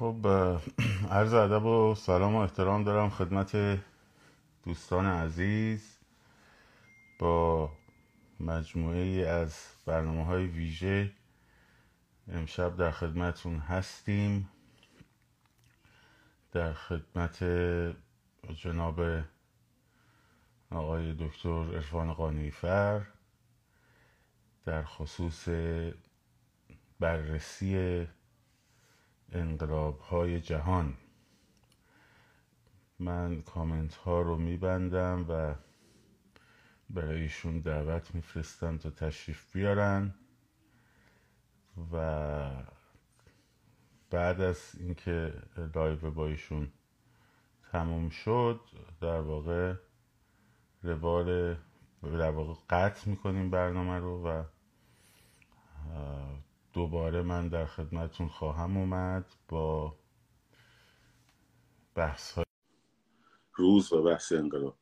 [0.00, 0.26] خب
[1.10, 3.78] عرض ادب و سلام و احترام دارم خدمت
[4.64, 5.98] دوستان عزیز
[7.18, 7.70] با
[8.40, 9.54] مجموعه از
[9.86, 11.12] برنامه های ویژه
[12.28, 14.48] امشب در خدمتون هستیم.
[16.52, 17.44] در خدمت
[18.54, 19.00] جناب
[20.70, 23.02] آقای دکتر عرفان قانیفر
[24.64, 25.48] در خصوص
[27.00, 28.06] بررسی
[29.32, 30.94] انقلاب های جهان.
[32.98, 35.54] من کامنت ها رو میبندم و
[36.90, 40.14] برایشون دعوت میفرستم تا تشریف بیارن
[41.92, 42.50] و
[44.10, 45.32] بعد از اینکه
[45.74, 46.72] لایو با ایشون
[47.72, 48.60] تموم شد
[49.00, 49.74] در واقع
[50.82, 51.56] روال
[52.02, 54.44] در واقع قطع می‌کنیم برنامه رو و
[56.72, 59.96] دوباره من در خدمتون خواهم اومد با
[61.94, 62.44] بحث های
[63.54, 64.76] روز و بحث انقلاب.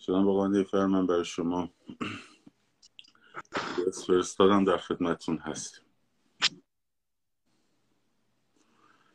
[0.00, 1.70] شدم با فر من برای شما
[4.06, 5.84] فرستادم در خدمتون هستیم.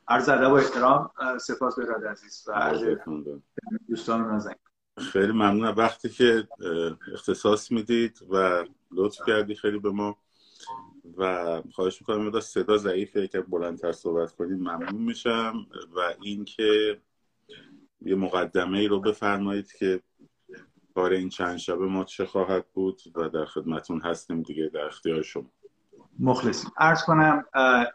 [0.08, 2.80] عرض ادب و احترام سپاس به عزیز و
[3.90, 4.56] دوستان نازنین.
[4.98, 6.48] خیلی ممنون وقتی که
[7.14, 10.23] اختصاص می‌دید و لطف کردی خیلی به ما
[11.18, 13.28] و خواهش می‌کنم مدار صدا ضعیفه.
[13.28, 15.66] که بلندتر صحبت کنید ممنون میشم.
[15.96, 17.02] و اینکه
[18.02, 20.02] یه مقدمه ای رو بفرمایید که
[20.96, 25.22] کار این چند شبه ما چه خواهد بود و در خدمتون هستیم دیگه در اختیار
[25.22, 25.52] شما.
[26.20, 26.72] مخلصیم.
[26.78, 27.46] ارز کنم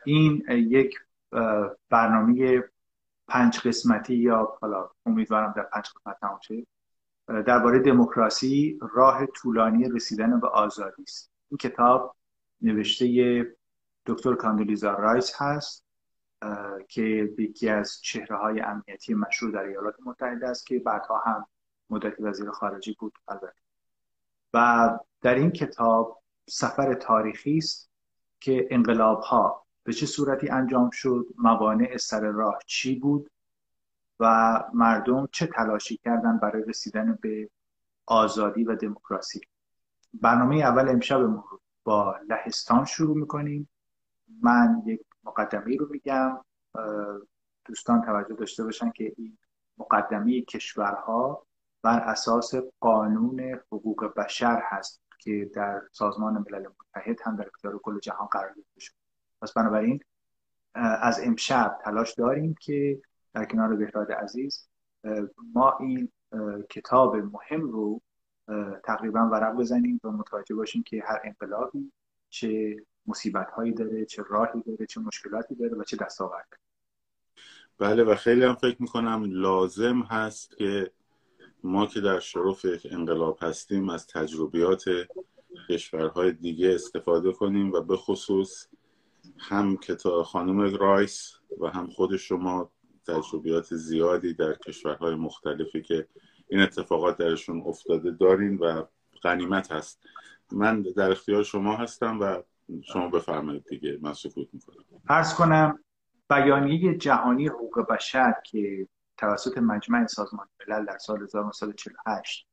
[0.04, 0.94] این یک
[1.90, 2.64] برنامه
[3.28, 6.38] پنج قسمتی یا حالا امیدوارم در پنج قسمت تمام
[7.42, 11.32] درباره دموکراسی راه طولانی رسیدن به آزادی است.
[11.50, 12.16] این کتاب
[12.62, 13.46] نوشته
[14.06, 15.84] دکتر کاندولیزا رایس هست
[16.88, 21.46] که یکی از چهره های امنیتی مشهور در ایالات متحده است که بعدها هم
[21.90, 23.60] مدت وزیر خارجی بود البته.
[24.54, 27.90] و در این کتاب سفر تاریخی است
[28.40, 33.30] که انقلاب ها به چه صورتی انجام شد موانع سر راه چی بود
[34.20, 37.50] و مردم چه تلاشی کردن برای رسیدن به
[38.06, 39.40] آزادی و دموکراسی.
[40.14, 43.68] برنامه اول امشب رو با لهستان شروع می‌کنیم.
[44.42, 46.44] من یک مقدمه رو میگم.
[47.64, 49.38] دوستان توجه داشته باشن که این
[49.78, 51.46] مقدمه کشورها
[51.82, 53.40] بر اساس قانون
[53.72, 58.80] حقوق بشر هست که در سازمان ملل متحد هم در اختیار کل جهان قرار گرفته
[58.80, 58.94] شد
[59.42, 60.00] پس بنابراین
[60.74, 63.00] از امشب تلاش داریم که
[63.32, 64.68] در کنار بهراد عزیز
[65.54, 66.12] ما این
[66.70, 68.00] کتاب مهم رو
[68.84, 71.92] تقریبا ورق بزنیم و متوجه باشیم که هر انقلابی
[72.30, 72.76] چه
[73.06, 76.48] مصیبت هایی داره چه راهی داره چه مشکلاتی داره و چه دستاورد
[77.78, 80.90] بله و خیلی هم فکر می‌کنم لازم هست که
[81.62, 84.84] ما که در شرف انقلاب هستیم از تجربیات
[85.68, 88.66] کشورهای دیگه استفاده کنیم و به خصوص
[89.38, 92.72] هم کتاب خانم رایس و هم خود شما
[93.06, 96.08] تجربیات زیادی در کشورهای مختلفی که
[96.50, 98.84] این اتفاقات درشون افتاده دارین و
[99.22, 100.02] غنیمت هست.
[100.52, 102.42] من در اختیار شما هستم و
[102.82, 103.98] شما بفرمایید دیگه.
[104.02, 104.84] من سکوت می‌کنم.
[105.08, 105.84] عرض کنم
[106.30, 112.46] بیانیه جهانی حقوق بشر که توسط مجمع سازمان ملل در سال 1948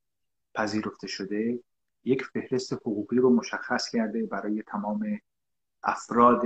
[0.56, 1.60] پذیرفته شده
[2.04, 5.20] یک فهرست حقوقی رو مشخص کرده برای تمام
[5.84, 6.44] افراد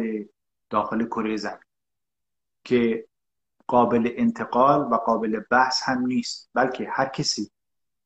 [0.70, 1.60] داخل کره زمین
[2.64, 3.08] که
[3.70, 7.52] قابل انتقال و قابل بحث هم نیست بلکه هر کسی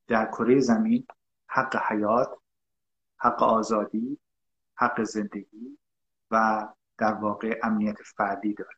[0.07, 1.07] در کره زمین
[1.47, 2.29] حق حیات
[3.18, 4.19] حق آزادی
[4.75, 5.78] حق زندگی
[6.31, 8.75] و در واقع امنیت فردی داره.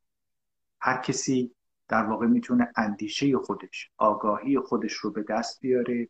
[0.80, 1.56] هر کسی
[1.88, 6.10] در واقع می‌تونه اندیشه خودش آگاهی خودش رو به دست بیاره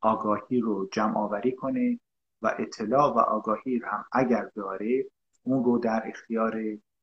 [0.00, 2.00] آگاهی رو جمع آوری کنه
[2.42, 5.04] و اطلاع و آگاهی رو هم اگر داره
[5.42, 6.60] اون رو در اختیار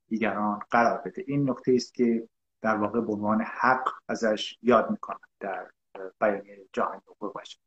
[0.08, 1.24] دیگران قرار بده.
[1.28, 2.30] این نکته است که
[2.66, 5.72] در واقع به عنوان حق ازش یاد می‌کنن در
[6.22, 7.60] بیانیه جهانی حقوق باشه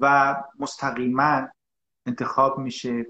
[0.00, 1.48] و مستقیما
[2.06, 3.06] انتخاب میشه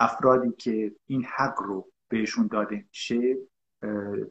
[0.00, 3.36] افرادی که این حق رو بهشون داده میشه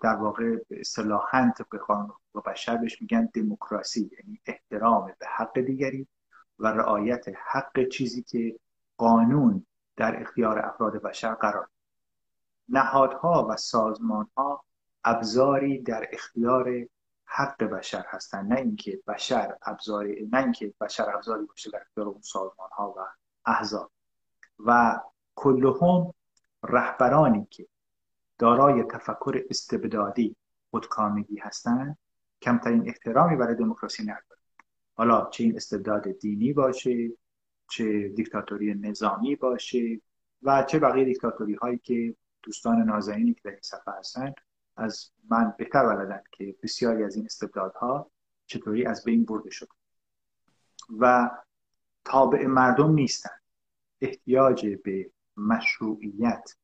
[0.01, 6.07] در واقع اصطلاحا طبق قانون حقوق بشر بهش میگن دموکراسی یعنی احترام به حق دیگری
[6.59, 8.59] و رعایت حق چیزی که
[8.97, 9.65] قانون
[9.95, 11.69] در اختیار افراد بشر قرار
[12.69, 14.63] نهادها و سازمانها
[15.03, 16.87] ابزاری در اختیار
[17.25, 22.21] حق بشر هستن نه اینکه بشر ابزاری نه اینکه بشر ابزاری باشه در اختیار اون
[22.21, 22.99] سازمان ها و
[23.45, 23.91] احزاب.
[24.59, 24.99] و
[25.35, 26.13] کلهم
[26.63, 27.67] رهبرانی که
[28.37, 30.35] دارای تفکر استبدادی
[30.71, 31.97] خودکامگی هستن
[32.41, 34.41] کمترین احترامی برای دموکراسی ندارن
[34.95, 37.09] حالا چه این استبداد دینی باشه
[37.69, 40.01] چه دیکتاتوری نظامی باشه
[40.43, 44.33] و چه بقیه دیکتاتوری هایی که دوستان نازنینی که در این صفحه هستن
[44.75, 48.11] از من بهتر بلدن که بسیاری از این استبدادها
[48.45, 49.67] چطوری از بین برده شد.
[50.99, 51.31] و
[52.05, 53.35] تابع مردم نیستن.
[54.01, 56.55] احتیاج به مشروعیت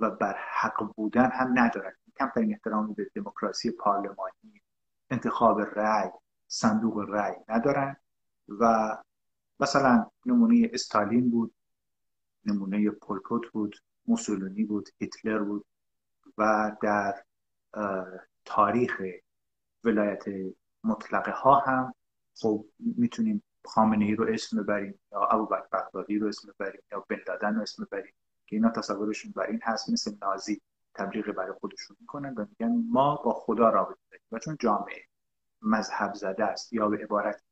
[0.00, 1.92] و بر حق بودن هم ندارن.
[2.18, 4.62] کمترین احترامی به دموکراسی پارلمانی
[5.10, 6.10] انتخاب رأی
[6.46, 7.96] صندوق رأی ندارن
[8.48, 8.96] و
[9.60, 11.54] مثلا نمونه استالین بود
[12.44, 13.76] نمونه پولپوت بود
[14.06, 15.66] موسولونی بود هیتلر بود
[16.38, 17.24] و در
[18.44, 19.02] تاریخ
[19.84, 20.24] ولایت
[20.84, 21.94] مطلقه ها هم
[22.34, 27.04] خب می‌تونیم خامنه ای رو اسم ببریم یا ابوبکر بغدادی رو اسم ببریم یا
[27.40, 28.14] بن رو اسم ببریم
[28.46, 30.60] که اینا تصورشون بر این هست مثل نازی
[30.94, 35.02] تبلیغ برای خودشون می‌کنن و میگن ما با خدا رابطه داریم و چون جامعه
[35.62, 37.42] مذهب زده است یا به عبارت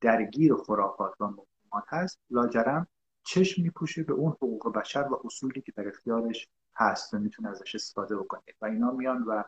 [0.00, 2.88] درگیر خرافات و مفهومات هست لاجرم
[3.22, 7.74] چشم میپوشه به اون حقوق بشر و اصولی که در اختیارش هست و می‌تونه ازش
[7.74, 8.42] استفاده بکنه.
[8.60, 9.42] و اینا میان و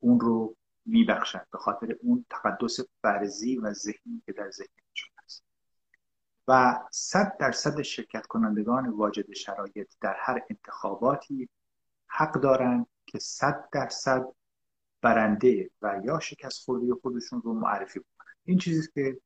[0.00, 0.56] اون رو
[0.86, 5.44] میبخشن به خاطر اون تقدس فرضی و ذهنی که در ذهنشون هست.
[6.48, 11.48] و صد درصد شرکت کنندگان واجد شرایط در هر انتخاباتی
[12.06, 14.26] حق دارن که صد درصد
[15.02, 19.20] برنده و یا شکست خوردی خودشون رو معرفی کنن این چیزی که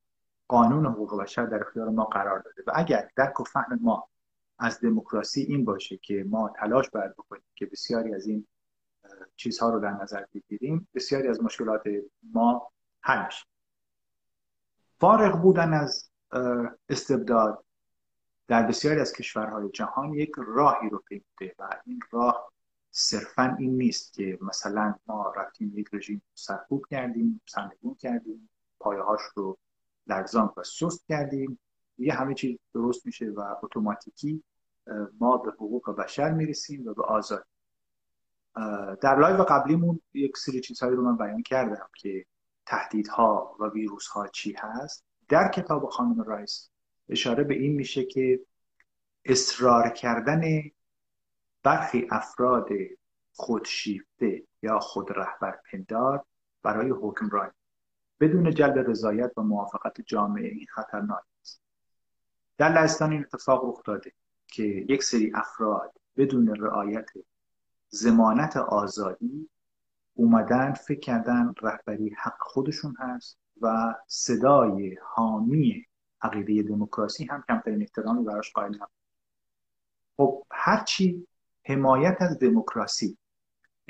[0.47, 2.63] قانون حقوق بشر در اختیار ما قرار داده.
[2.67, 4.09] و اگر درک و فهم ما
[4.59, 8.47] از دموکراسی این باشه که ما تلاش باید بکنیم که بسیاری از این
[9.35, 10.87] چیزها رو در نظر بگیریم.
[10.95, 11.83] بسیاری از مشکلات
[12.33, 12.71] ما
[13.01, 13.45] حل میشه.
[14.99, 16.09] فارغ بودن از
[16.89, 17.65] استبداد
[18.47, 22.51] در بسیاری از کشورهای جهان یک راهی رو پیموده و این راه
[22.91, 28.49] صرفا این نیست که مثلا ما رفتیم یک رژیم سرکوب کردیم سرنگون کردیم
[28.79, 29.57] پایهاش رو
[30.07, 31.59] لرزان و سست کردیم.
[31.97, 34.43] یه همه چیز درست میشه و اتوماتیکی
[35.19, 37.43] ما به حقوق بشر می‌رسیم و به آزادی
[39.01, 42.25] در لایو قبلیمون یک سری چیزهایی رو من بیان کردم که
[42.65, 45.03] تهدیدها و ویروس ها چی هست.
[45.29, 46.69] در کتاب خانم رایس
[47.09, 48.39] اشاره به این میشه که
[49.25, 50.41] اصرار کردن
[51.63, 52.69] برخی افراد
[53.33, 56.25] خودشیفته یا خود رهبر پندار
[56.63, 57.51] برای حکمرانی
[58.19, 61.61] بدون جلب رضایت و موافقت جامعه این خطرناک است
[62.57, 64.11] در لهستان این اتفاق رخ داده
[64.47, 67.09] که یک سری افراد بدون رعایت
[67.89, 69.49] زمانت آزادی
[70.13, 75.85] اومدن فکر کردن رهبری حق خودشون هست و صدای حامی
[76.21, 78.87] عقیده دموکراسی هم کمترین احترامی براش قائل هم
[80.17, 81.27] خب هرچی
[81.65, 83.17] حمایت از دموکراسی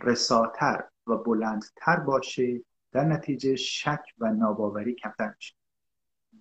[0.04, 5.56] رساتر و بلندتر باشه در نتیجه شک و ناباوری کمتر میشه.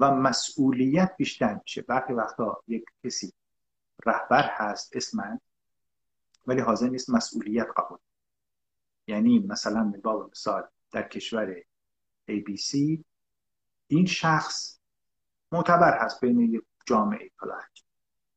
[0.00, 1.82] و مسئولیت بیشتر میشه.
[1.82, 3.32] برخی وقتا یک کسی
[4.06, 5.40] رهبر هست اسمن
[6.46, 7.98] ولی حاضر نیست مسئولیت قبول
[9.06, 11.54] یعنی مثلا به مثال در کشور
[12.30, 12.98] ABC
[13.86, 14.78] این شخص
[15.52, 17.84] معتبر هست بین یک جامعه فلاحج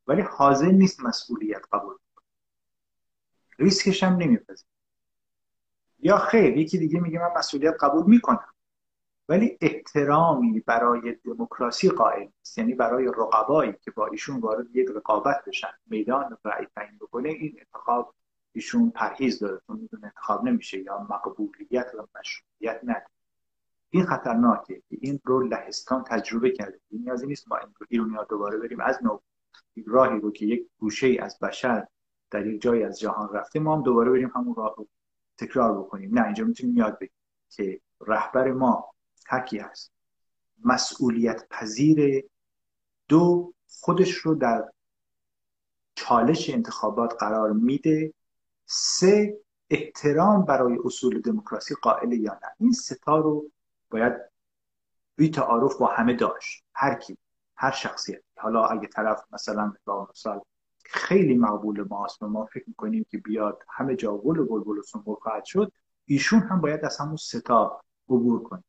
[0.07, 1.95] ولی حاضر نیست مسئولیت قبول
[3.59, 4.67] ریسکش هم نمیپذیر
[5.99, 8.53] یا خیر یکی دیگه میگه من مسئولیت قبول می‌کنم.
[9.29, 15.45] ولی احترامی برای دموکراسی قائل است یعنی برای رقبایی که با ایشون وارد یک رقابت
[15.47, 18.15] بشن میدان رأی تعیین بکنه این انتخاب
[18.53, 19.61] ایشون پرهیز داره.
[19.67, 23.05] چون می‌دونه انتخاب نمیشه یا مقبولیت و مشروعیت نداره
[23.89, 26.79] این خطرناکه که این رو لهستان تجربه کرده.
[26.91, 29.19] نیازی نیست ما این رو ایرونی دوباره بریم از نو.
[29.87, 31.87] راهی رو که یک گوشه از بشر
[32.31, 34.87] در یک جایی از جهان رفته ما هم دوباره بریم همون راه رو
[35.37, 36.19] تکرار بکنیم.
[36.19, 37.17] نه اینجا می‌تونیم یاد بگیریم
[37.49, 38.93] که رهبر ما
[39.27, 39.91] هر کی هست
[40.65, 42.25] مسئولیت پذیر
[43.07, 44.71] دو خودش رو در
[45.95, 48.13] چالش انتخابات قرار میده.
[48.65, 52.49] سه احترام برای اصول دموکراسی قائل یا نه.
[52.59, 53.51] این ستا رو
[53.89, 54.13] باید
[55.15, 56.63] بی تعارف با همه داشت.
[56.73, 57.17] هر کی
[57.55, 58.21] هر شخصیت.
[58.37, 60.41] حالا اگه طرف مثلا با مثال
[60.85, 64.83] خیلی مقبول ماست و ما فکر می‌کنیم که بیاد همه جا گل و بلبل و
[64.83, 65.71] سنبول خواهد شد
[66.05, 68.63] ایشون هم باید از همون ستا عبور کنه.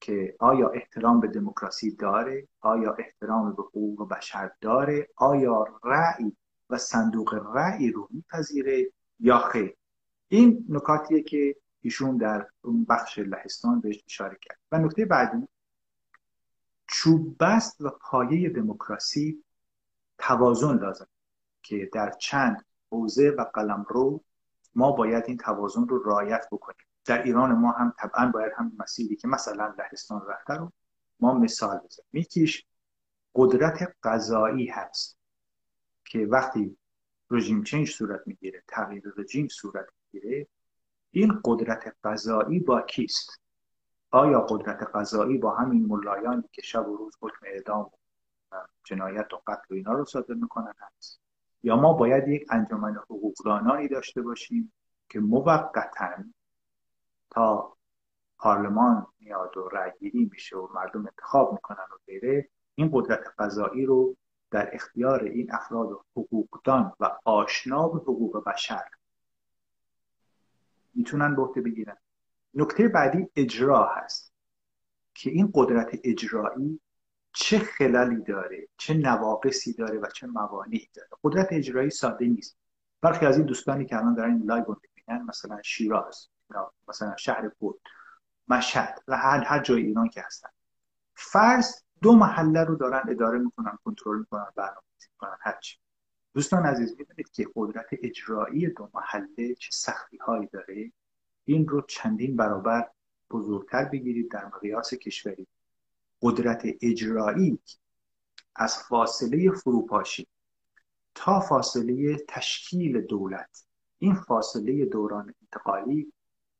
[0.00, 6.36] که آیا احترام به دموکراسی داره؟ آیا احترام به حقوق بشر داره؟ آیا رأی
[6.70, 9.76] و صندوق رأی رو میپذیره یا خیر؟
[10.28, 14.58] این نکاتیه که ایشون در اون بخش لهستان بهش اشاره کرد.
[14.72, 15.48] و نکته بعدی
[16.86, 19.44] چوب بست و پایه دموکراسی
[20.18, 21.08] توازن لازم
[21.62, 24.24] که در چند حوزه و قلم رو
[24.74, 26.87] ما باید این توازن رو رعایت بکنیم.
[27.08, 30.72] در ایران ما هم طبعا باید هم مسیری که مثلا لهستان رفته رو
[31.20, 32.08] ما مثال بزنیم.
[32.12, 32.66] یکیش
[33.34, 35.18] قدرت قضایی هست
[36.04, 36.76] که وقتی
[37.30, 40.46] رژیم چنج صورت می‌گیره تغییر رژیم صورت می‌گیره
[41.10, 43.40] این قدرت قضایی با کیست؟
[44.10, 47.90] آیا قدرت قضایی با همین ملایانی که شب و روز حکم اعدام
[48.84, 51.20] جنایت و قتل و اینا رو صادر می‌کنن هست؟
[51.62, 54.72] یا ما باید یک انجمن حقوقدانانی داشته باشیم
[55.08, 56.24] که موقتا
[57.30, 57.76] تا
[58.38, 64.16] پارلمان میاد و رأیگیری میشه و مردم انتخاب می‌کنن و غیره این قدرت قضایی رو
[64.50, 68.84] در اختیار این افراد حقوقدان و آشنا به حقوق بشر
[70.94, 71.96] می‌تونن به بگیرن.
[72.54, 74.32] نکته بعدی اجرا هست
[75.14, 76.80] که این قدرت اجرایی
[77.32, 81.08] چه خلالی داره چه نواقصی داره و چه موانعی داره.
[81.24, 82.58] قدرت اجرایی ساده نیست.
[83.00, 86.28] برخی از این دوستانی که الان دارن این لایو می‌بینن مثلا شیراز.
[86.88, 87.80] مثلا شهر بود
[88.48, 90.48] مشهد و هر هر جای ایران که هستن.
[91.14, 95.78] فرض دو محله رو دارن اداره می‌کنن کنترل می‌کنن برنامه‌ریزی می‌کنن هرچی
[96.34, 100.92] دوستان عزیز می‌دونید که قدرت اجرایی دو محله چه سختی هایی داره؟
[101.44, 102.90] این رو چندین برابر
[103.30, 105.46] بزرگتر بگیرید در مقیاس کشوری.
[106.22, 107.58] قدرت اجرایی
[108.56, 110.26] از فاصله فروپاشی
[111.14, 113.64] تا فاصله تشکیل دولت.
[113.98, 116.12] این فاصله دوران انتقالی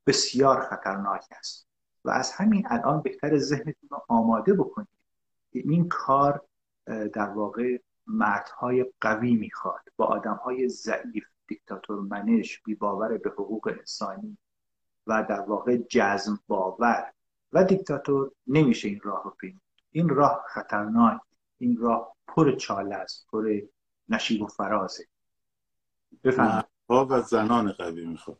[0.09, 1.67] بسیار خطرناک است.
[2.05, 4.87] و از همین الان بهتر ذهنتون رو آماده بکنید
[5.51, 6.45] که این کار
[6.85, 9.81] در واقع مردهای قوی می‌خواد.
[9.97, 14.37] با آدمهای ضعیف دیکتاتور منش بی باور به حقوق انسانی
[15.07, 17.13] و در واقع جزم باور
[17.53, 19.49] و دیکتاتور نمیشه این راه رو
[19.91, 21.21] این راه خطرناک
[21.57, 23.61] این راه پر چاله است پر
[24.09, 25.05] نشیب و فرازه
[26.23, 28.37] بفهمید و زنان قوی می‌خواد.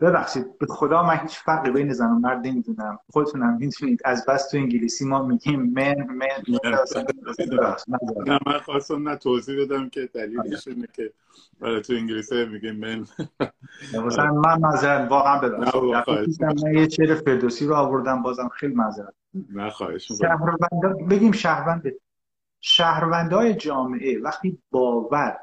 [0.00, 2.98] ببخشید به خدا من هیچ فرقی بین زن و مرد نمی‌دونم.
[3.12, 6.26] خودتونم می‌دونید از بس تو انگلیسی ما میگیم من من
[8.28, 8.38] نه.
[8.46, 8.58] من.
[8.58, 11.12] خواستم نه توضیح بدم که دلیلش اینه که
[11.60, 13.06] برای تو انگلیسی میگیم من.
[14.06, 16.44] مثلا من معذرت واقعا ببخشید.
[16.44, 19.14] من یه چهر فردوسی رو آوردم بازم خیلی معذرت
[19.50, 20.12] نه خواهش
[21.10, 21.92] بگیم شهروند.
[22.60, 25.38] شهروندای جامعه وقتی باور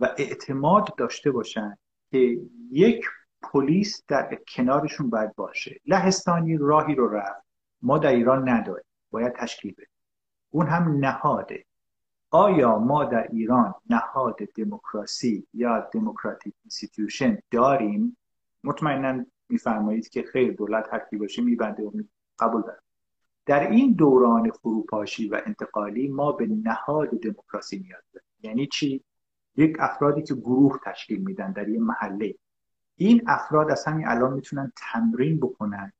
[0.00, 1.78] و اعتماد داشته باشن
[2.10, 2.40] که
[2.70, 3.04] یک
[3.42, 5.80] پلیس در کنارشون باید باشه.
[5.86, 7.46] لهستانی راهی رو رفت.
[7.82, 8.84] ما در ایران نداریم.
[9.10, 9.86] باید تشکیل بدیم.
[10.50, 11.64] اون هم نهاده.
[12.30, 18.16] آیا ما در ایران نهاد دموکراسی یا democratic institution داریم؟
[18.64, 21.90] مطمئنا میفرمایید که خیر دولت هر باشه میبنده و
[22.38, 22.82] قبول دارم.
[23.46, 28.28] در این دوران فروپاشی و انتقالی ما به نهاد دموکراسی نیاز داریم.
[28.42, 29.04] یعنی چی؟
[29.56, 32.34] یک افرادی که گروه تشکیل میدن در یه محله.
[32.96, 35.92] این افراد از همین الان می‌تونن تمرین بکنن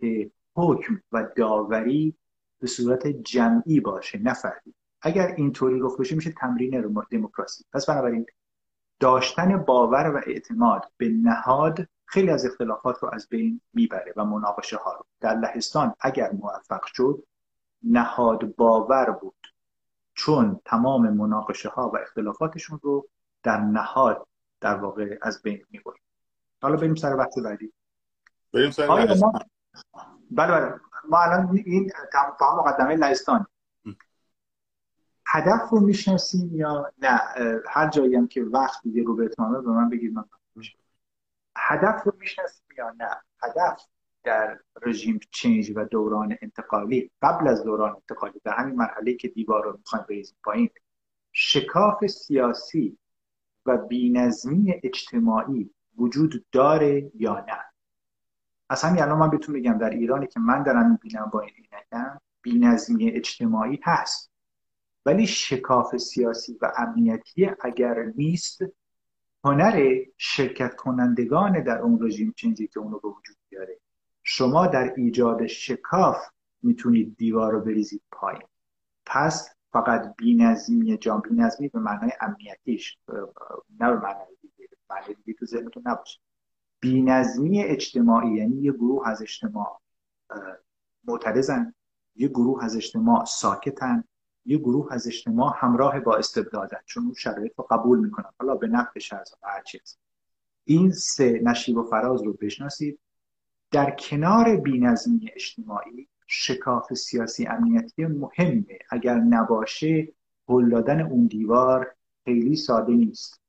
[0.00, 2.14] که حکم و داوری
[2.60, 4.74] به صورت جمعی باشه نه فردی.
[5.02, 7.64] اگر اینطوری رخ بشه میشه تمرین دموکراسی.
[7.72, 8.26] پس بنابراین
[9.00, 14.76] داشتن باور و اعتماد به نهاد خیلی از اختلافات رو از بین می‌بره و مناقشه
[14.76, 15.06] ها رو.
[15.20, 17.24] در لهستان اگر موفق شد
[17.82, 19.53] نهاد باور بود.
[20.14, 23.08] چون تمام مناقشه ها و اختلافاتشون رو
[23.42, 24.26] در نهاد
[24.60, 25.96] در واقع از بین می‌برد.
[26.62, 27.72] حالا بریم سر بحث بعدی.
[28.52, 29.22] بریم سر بحث.
[29.22, 29.32] ما...
[30.30, 30.80] بله بله.
[31.08, 31.92] ما الان این
[32.38, 33.46] تمام مقدمه لهستان.
[35.26, 37.20] هدف رو می‌شناسیم یا نه؟
[37.68, 40.24] هر جایی هم که وقت دیگه رو به به من بگید من
[41.56, 43.86] هدف رو می‌شناسیم یا نه؟ هدف
[44.24, 49.64] در رژیم چینج و دوران انتقالی قبل از دوران انتقالی در همین مرحله که دیوار
[49.64, 50.70] رو می‌خوایم بریزیم پایین
[51.32, 52.98] شکاف سیاسی
[53.66, 57.58] و بینظمی اجتماعی وجود داره یا نه؟
[58.70, 62.20] از همین الان من بهتون بگم در ایرانی که من دارم می‌بینم با این عینکم
[62.42, 64.30] بینظمی اجتماعی هست.
[65.06, 68.58] ولی شکاف سیاسی و امنیتی اگر نیست
[69.44, 73.80] هنر شرکت کنندگان در اون رژیم چنجی که اونو به وجود بیاره.
[74.36, 76.16] شما در ایجاد شکاف
[76.62, 78.42] می‌تونید دیوار رو بریزید پایین.
[79.06, 82.98] پس فقط بینظمی جان بینظمی به معنای امنیتیش
[83.80, 86.20] نه به معنای دیگه معنی دیگه تو ذهنتون نباشه.
[86.80, 89.80] بینظمی اجتماعی یعنی یه گروه از اجتماع
[91.04, 91.74] معترضن
[92.16, 94.04] یه گروه از اجتماع ساکتن
[94.44, 98.30] یه گروه از اجتماع همراه با استبدادن چون اون شرایط رو قبول می‌کنن.
[98.38, 99.98] حالا به نفع شهر هر چیز.
[100.64, 102.98] این سه نشیب و فراز رو بشناسید.
[103.74, 108.78] در کنار بینظمی اجتماعی شکاف سیاسی امنیتی مهمه.
[108.90, 110.12] اگر نباشه
[110.48, 113.40] هل دادن اون دیوار خیلی ساده نیست.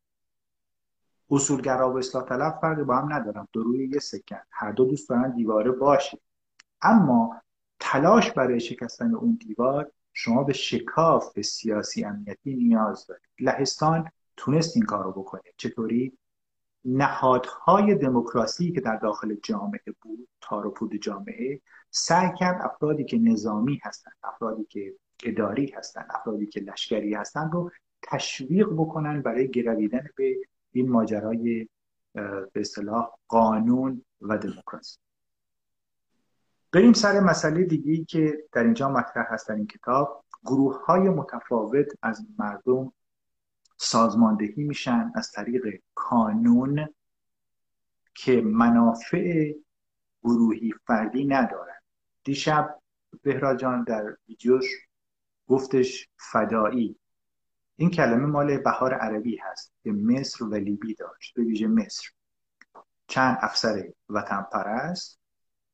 [1.32, 3.48] اصولگرا و اصلاح طلب فرقی با هم ندارن.
[3.54, 4.40] دو روی یه سکن.
[4.52, 6.20] هر دو دوست دارن دیواره باشه.
[6.82, 7.42] اما
[7.80, 13.30] تلاش برای شکستن اون دیوار شما به شکاف سیاسی امنیتی نیاز دارید.
[13.40, 15.42] لهستان تونست این کار رو بکنه.
[15.58, 16.18] چطوری؟
[16.86, 23.18] نهادهای دموکراسی که در داخل جامعه بود تار و پود جامعه سعی کرد افرادی که
[23.18, 30.08] نظامی هستند افرادی که اداری هستند افرادی که لشکری هستند رو تشویق بکنن برای گرویدن
[30.16, 30.36] به
[30.72, 31.68] این ماجرای
[32.54, 35.00] به اصطلاح قانون و دموکراسی.
[36.72, 41.88] بریم سر مسئله دیگه که در اینجا مطرح هست در این کتاب گروه های متفاوت
[42.02, 42.94] از مردم
[43.78, 46.88] سازماندهی میشن از طریق کانون
[48.14, 49.54] که منافع
[50.24, 51.80] گروهی فردی ندارن.
[52.24, 52.80] دیشب
[53.22, 54.66] بهراجان در ویدیوش
[55.48, 56.96] گفتش فدایی.
[57.76, 62.10] این کلمه مال بهار عربی هست که مصر و لیبی داشت به ویژه مصر.
[63.08, 65.20] چند افسر وطن پرست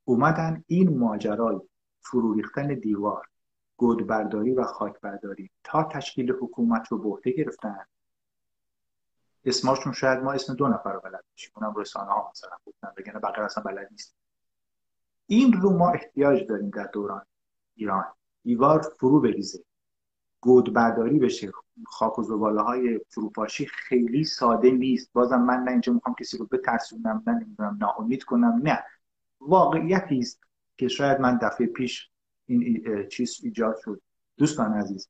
[0.06, 1.60] اومدن این ماجرای
[2.02, 3.28] فرو ریختن دیوار
[3.82, 7.86] گودبرداری و خاکبرداری تا تشکیل حکومت رو به عهده گرفتن.
[9.46, 11.52] اسماشون شاید ما اسم دو نفر رو بلد باشیم.
[11.56, 14.16] اونم رسانه ها مثلا گفتن بگن بقیه اصلا بلد نیست
[15.28, 17.26] این رو ما احتیاج داریم در دوران
[17.76, 18.06] ایران.
[18.44, 19.64] دیوار فرو بریزه.
[20.42, 21.52] گود برداری بشه.
[21.86, 25.14] خاک و زباله های فروپاشی خیلی ساده نیست.
[25.14, 28.84] بازم من نه اینجا می‌خوام کسی رو بترسونم نه نمی‌دونم ناامید کنم نه.
[29.40, 30.44] واقعیتی است
[30.78, 32.11] که شاید من دفعه پیش
[32.52, 34.02] این چیز ایجاد شد.
[34.38, 35.10] دوستان عزیز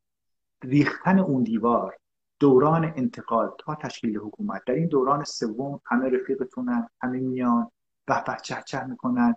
[0.63, 1.97] ریختن اون دیوار
[2.39, 4.61] دوران انتقال تا تشکیل حکومت.
[4.67, 7.71] در این دوران سوم همه رفیقتونن همه میان
[8.05, 9.35] به به چه چه می‌کنن.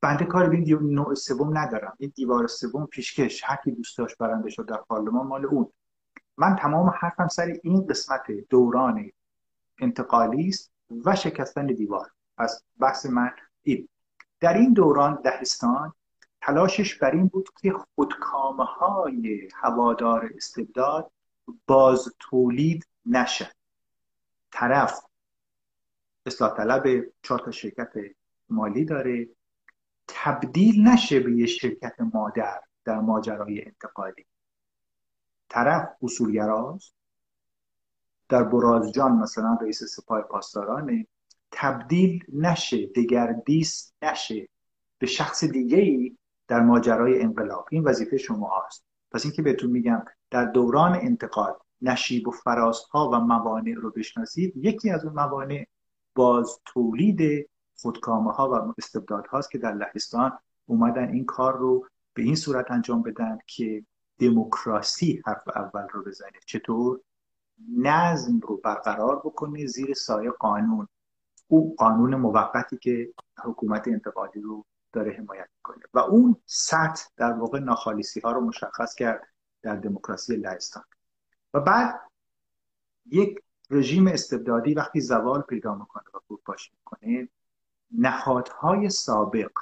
[0.00, 1.96] بنده کار به این نوع سوم ندارم.
[1.98, 5.72] این دیوار سوم پیشکش هر کی دوست داشت برنده شد در پارلمان مال اون.
[6.36, 9.10] من تمام حرفم سر این قسمت دوران
[9.80, 10.70] انتقالی است
[11.04, 12.10] و شکستن دیوار.
[12.38, 13.30] پس بحث من
[13.62, 13.88] این.
[14.40, 15.92] در این دوران دهستان
[16.46, 21.10] تلاشش بر این بود که خودکامه های هوادار استبداد
[21.66, 23.52] باز تولید نشد.
[24.50, 25.00] طرف
[26.26, 27.92] اصلاح طلب چهار تا شرکت
[28.48, 29.28] مالی داره.
[30.08, 34.26] تبدیل نشه به یه شرکت مادر در ماجرای انتقالی.
[35.48, 36.94] طرف اصولگراست.
[38.28, 41.06] در برازجان مثلا رئیس سپاه پاسدارانه.
[41.50, 44.48] تبدیل نشه دگردیس نشه.
[44.98, 46.16] به شخص دیگه ای
[46.48, 48.84] در ماجرای انقلاب این وظیفه شما هست.
[49.10, 54.90] پس اینکه بهتون میگم در دوران انتقال نشیب و فرازها و موانع رو بشناسید یکی
[54.90, 55.66] از اون موانع
[56.14, 62.22] باز تولید خودکامه ها و استبداد هاست که در لهستان اومدن این کار رو به
[62.22, 63.84] این صورت انجام بدن که
[64.18, 66.38] دموکراسی حرف اول رو بزنه.
[66.46, 67.00] چطور؟
[67.78, 70.88] نظم رو برقرار بکنه زیر سایه قانون.
[71.48, 73.12] او قانون موقتی که
[73.44, 75.84] حکومت انتقالی رو داره حمایت می‌کنه.
[75.94, 79.28] و اون سطح در واقع ناخالصی ها رو مشخص کرد
[79.62, 80.84] در دموکراسی لهستان.
[81.54, 82.00] و بعد
[83.06, 83.38] یک
[83.70, 87.28] رژیم استبدادی وقتی زوال پیدا می‌کنه و فروپاشی می‌کنه
[87.90, 89.52] نهادهای سابق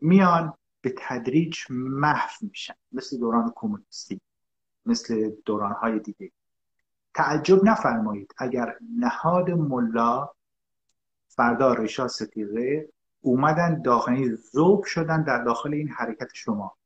[0.00, 2.74] میان به تدریج محو میشن.
[2.92, 4.20] مثل دوران کمونیستی
[4.86, 6.32] مثل دورانهای دیگه.
[7.14, 10.30] تعجب نفرمایید اگر نهاد ملا
[11.28, 12.88] فردا رشا ستیقه
[13.24, 16.76] اومدن داخلی زوب شدن در داخل این حرکت شما.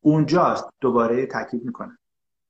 [0.00, 1.98] اونجاست دوباره تاکید می‌کنم.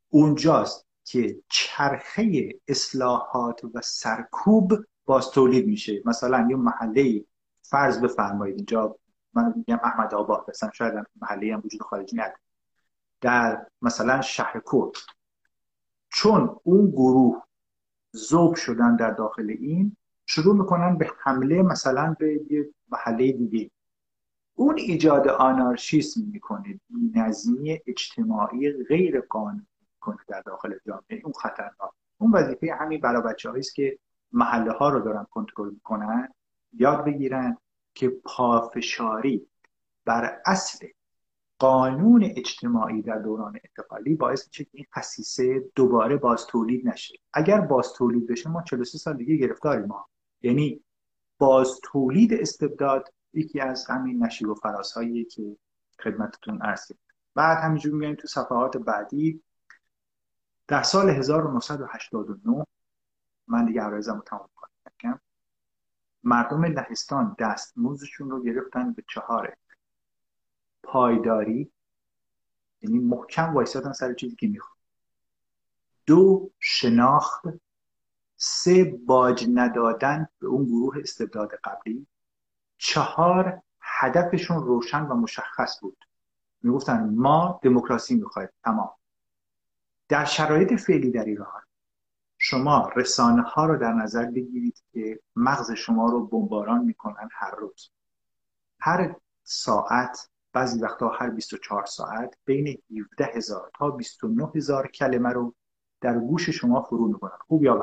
[0.08, 4.72] اونجاست که چرخه اصلاحات و سرکوب
[5.04, 6.02] باز تولید میشه.
[6.04, 7.24] مثلا یه محله
[7.62, 8.96] فرض بفرمایید اینجا
[9.34, 12.38] من میگم احمد آباد مثلا شاید محله هم وجود خارجی نداره.
[13.20, 14.92] در مثلا شهر کرد
[16.08, 17.42] چون اون گروه
[18.12, 19.96] زوب شدن در داخل این
[20.34, 23.70] شروع می‌کنن به حمله مثلا به یه محله دیگه.
[24.54, 26.80] اون ایجاد آنارشیسم می‌کنه
[27.14, 29.66] نظمی اجتماعی غیر قانونی
[30.00, 31.20] کنه در داخل جامعه.
[31.24, 31.90] اون خطرناک.
[32.18, 33.98] اون وظیفه همین برای بچه است که
[34.32, 36.28] محله ها رو دارن کنترل می‌کنن
[36.72, 37.56] یاد بگیرن
[37.94, 39.46] که پافشاری
[40.04, 40.86] بر اصل
[41.58, 47.14] قانون اجتماعی در دوران انتقالی باعث میشه که این خصیصه دوباره باز تولید نشه.
[47.32, 49.86] اگر باز تولید بشه ما 43 سال دیگه گرفتاریم.
[49.86, 50.06] ما
[50.44, 50.84] یعنی
[51.38, 55.56] باز تولید استبداد یکی از همین نشیب و فرازهایی که
[56.04, 56.92] خدمتتون عرض
[57.34, 59.42] بعد همینجور میگیم تو صفحات بعدی
[60.68, 62.66] در سال 1989
[63.48, 65.20] من دیگه عرایزم رو تمام کنم
[66.24, 69.56] مردم لهستان دستموزشون رو گرفتن به چهاره
[70.82, 71.72] پایداری
[72.82, 74.78] یعنی محکم وایسادن سر چیزی که می‌خواد
[76.06, 77.44] دو شناخت
[78.46, 82.06] سه باج ندادن به اون گروه استبداد قبلی.
[82.78, 86.04] چهار هدفشون روشن و مشخص بود.
[86.62, 88.48] می‌گفتن ما دموکراسی می‌خوایم.
[88.64, 88.90] تمام.
[90.08, 91.62] در شرایط فعلی در ایران
[92.38, 97.90] شما رسانه ها رو در نظر بگیرید که مغز شما رو بمباران می‌کنن هر روز.
[98.80, 105.54] هر ساعت بعضی وقتا هر 24 ساعت بین 17 هزار تا 29 هزار کلمه رو
[106.00, 107.38] در گوش شما فرو می‌کنن.
[107.48, 107.74] خوب یا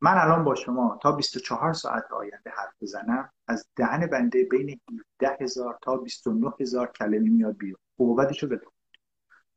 [0.00, 4.80] من الان با شما تا 24 ساعت آینده حرف بزنم از دهن بنده بین
[5.20, 7.80] 17 هزار تا 29 هزار کلمه میاد بیرون.
[7.96, 8.48] خوب و بدشو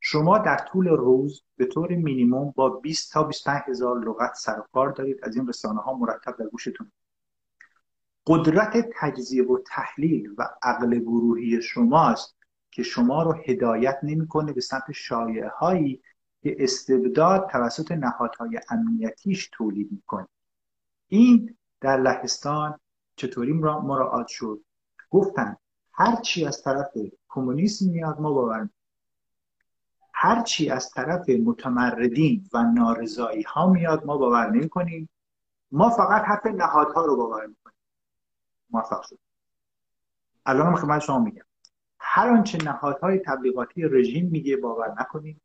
[0.00, 4.90] شما در طول روز به طور مینیموم با 20 تا 25 هزار لغت سر کار
[4.90, 5.16] دارید.
[5.22, 6.92] از این رسانه ها مرتب در گوشتون.
[8.26, 12.36] قدرت تجزیه و تحلیل و عقل گروهی شماست
[12.70, 16.02] که شما رو هدایت نمی‌کنه به سمت شایعه هایی
[16.42, 20.28] که استبداد توسط نهادهای امنیتیش تولید می‌کنه.
[21.14, 22.80] این در لهستان
[23.16, 24.60] چطوری مراعات شد؟
[25.10, 25.56] گفتن
[25.92, 26.98] هرچی از طرف
[27.28, 28.68] کمونیسم میاد ما باور
[30.12, 35.08] هرچی از طرف متمردین و نارضایی ها میاد ما باور نمی کنیم.
[35.72, 37.76] ما فقط حرف نهادها رو باور می‌کنیم
[38.70, 39.18] موفق شد.
[40.46, 41.44] الان هم خدمت شما میگم.
[41.98, 45.40] هر آنچه نهادهای تبلیغاتی رژیم میگه باور نکنیم.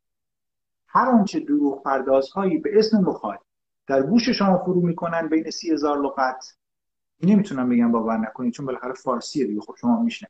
[0.88, 3.49] هر آنچه دروغ پردازهایی به اسم مخالف
[3.89, 6.56] در گوش شما فرو می‌کنن بین سی هزار لغت.
[7.23, 10.30] نمی‌تونم بگم باور نکنید چون بالاخره فارسیه دیگه خب شما میشنه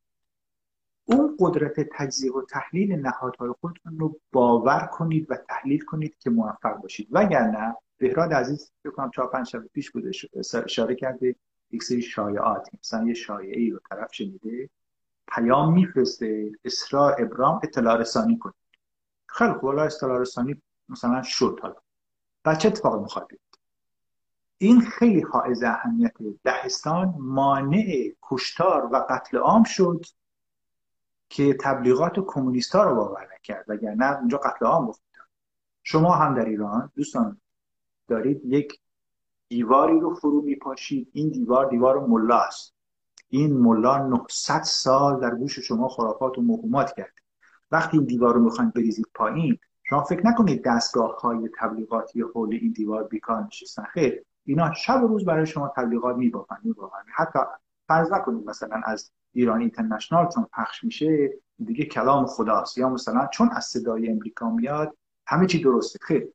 [1.06, 6.76] اون قدرت تجزیه و تحلیل نهادهای خودتون رو باور کنید و تحلیل کنید که موفق
[6.82, 7.08] باشید.
[7.12, 10.12] وگرنه بهراد عزیز فکر کنم چهار پنج شب پیش بوده
[10.66, 11.36] اشاره کرده
[11.72, 12.70] یک سری شایعات.
[12.80, 14.70] مثلا یه شایعه ای رو طرف شنیده
[15.28, 18.56] پیام میفرسته اسرا ابرام اطلاع رسانی کنید
[19.26, 21.76] خیلی خوب اطلاع رسانی مثلا شد حالا.
[22.46, 23.28] بچه اتفاق می‌خواد
[24.62, 30.06] این خیلی حائز اهمیت دهستان مانع کشتار و قتل عام شد
[31.30, 35.02] که تبلیغات کمونیستا رو باور نکرد وگرنه اونجا قتل عام گفت.
[35.84, 37.42] شما هم در ایران دوستان
[38.08, 38.80] دارید یک
[39.48, 41.10] دیواری رو فرو میپاشید.
[41.14, 42.74] این دیوار دیوار ملا است.
[43.30, 47.14] این ملا 900 سال در گوش شما خرافات و مهمات کرد.
[47.72, 52.72] وقتی این دیوار رو می‌خواید بریزید پایین شما فکر نکنید دستگاه های تبلیغاتی حول این
[52.72, 53.84] دیوار بیکار نشستن.
[53.84, 57.40] خیر اینا شب و روز برای شما تبلیغات میبافن میبافن حتی
[57.88, 61.34] فرض نکنید مثلا از ایران اینترنشنال چون پخش میشه
[61.66, 62.78] دیگه کلام خداست.
[62.78, 64.98] یا مثلا چون از صدای امریکا میاد
[65.28, 66.00] همه چی درسته.
[66.02, 66.28] خیر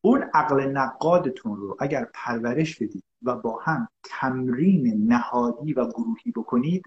[0.00, 6.84] اون عقل نقادتون رو اگر پرورش بدید و با هم تمرین نهادی و گروهی بکنید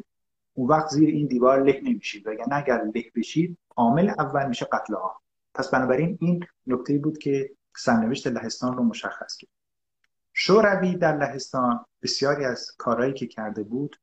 [0.54, 2.28] اون وقت زیر این دیوار له نمیشید.
[2.28, 5.16] وگرنه اگر له بشید عامل اول میشه قتل عام.
[5.54, 9.55] پس بنابراین این نکته بود که سرنوشت لهستان رو مشخص کرد.
[10.38, 14.00] شوروی در لهستان بسیاری از کارهایی که کرده بود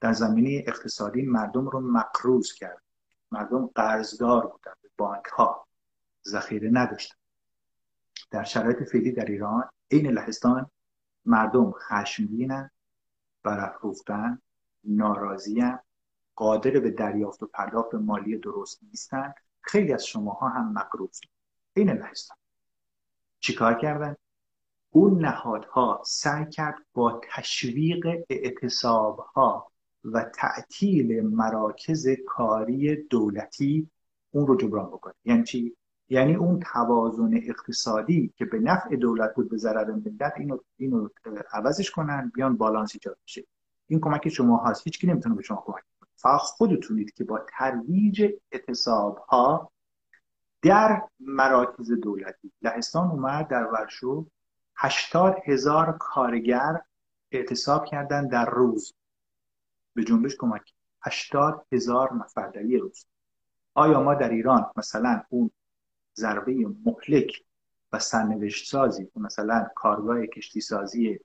[0.00, 2.82] در زمینه اقتصادی مردم رو مقروض کرد.
[3.30, 5.66] مردم قرضدار بودن به بانک ها
[6.28, 7.16] ذخیره نداشتن.
[8.30, 10.70] در شرایط فعلی در ایران این لهستان
[11.24, 12.70] مردم خشمگینن
[13.42, 14.42] برافروختن
[14.84, 15.78] ناراضیان
[16.34, 21.20] قادر به دریافت و پرداخت مالی درست نیستن خیلی از شماها هم مقروض.
[21.72, 22.36] این لهستان.
[23.38, 24.16] چیکار کردن؟
[24.92, 29.70] اون نهادها سعی کرد با تشویق اعتصاب ها
[30.04, 33.90] و تعطیل مراکز کاری دولتی
[34.30, 35.14] اون رو جبران بکنه.
[35.24, 35.76] یعنی چی؟
[36.08, 41.08] یعنی اون توازن اقتصادی که به نفع دولت بود به ضرر ملت اینو اینو
[41.52, 43.44] عوضش کنن بیان بالانس ایجاد بشه.
[43.86, 44.82] این کمک شما هست.
[44.84, 49.70] هیچ کی نمی‌تونه به شما کمک کنه فقط خودتونید که با ترویج اعتصاب ها
[50.62, 52.52] در مراکز دولتی.
[52.62, 54.26] لهستان اومد در ورشو
[54.82, 56.80] هشتاد هزار کارگر
[57.32, 58.94] اعتصاب کردن در روز.
[59.94, 60.72] به جنبش کمک.
[61.02, 63.06] هشتاد هزار نفر در یه روز.
[63.74, 65.50] آیا ما در ایران مثلا اون
[66.16, 67.44] ضربه مهلک
[67.92, 71.20] و سرنوشت سازی مثلا کارگاه کشتی سازی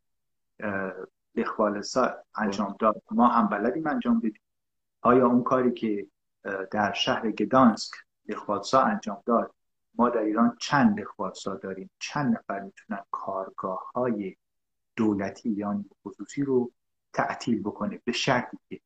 [1.81, 4.41] سا انجام داد ما هم بلدیم انجام بدیم؟
[5.01, 6.07] آیا اون کاری که
[6.71, 7.93] در شهر گدانسک
[8.27, 9.51] لخوالسا انجام داد
[9.97, 11.89] ما در ایران چند لخوالسا داریم.
[11.99, 14.36] چند نفر می‌تونن کارگاه های
[14.95, 16.71] دولتی یا خصوصی رو
[17.13, 18.79] تعطیل بکنه به شرطی که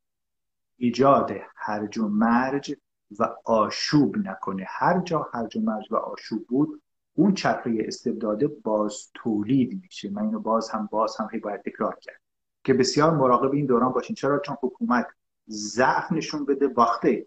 [0.78, 2.76] ایجاد هرج و مرج
[3.20, 4.66] و آشوب نکنه.
[4.68, 6.82] هر جا هرج و مرج و آشوب بود
[7.14, 10.10] اون چرخه استبداده باز تولید میشه.
[10.10, 12.22] من اینو باز هم باز هم هی باید تکرار کرد
[12.64, 14.16] که بسیار مراقب این دوران باشین.
[14.16, 15.08] چرا؟ چون حکومت
[15.50, 17.26] ضعف نشون بده باخته.